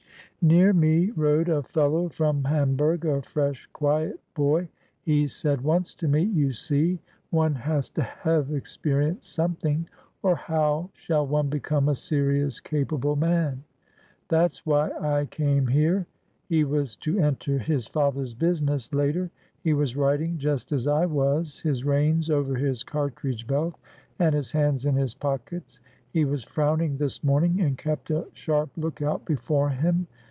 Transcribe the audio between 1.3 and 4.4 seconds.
a fellow from Hamburg, a fresh, quiet